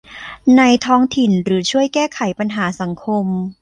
[0.57, 3.25] ในท้องถิ่นหรือช่วยแก้ไขปัญหาสังคม